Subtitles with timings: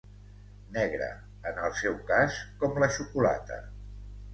[0.77, 1.11] Negra,
[1.51, 3.65] en el seu cas, com la xocolata.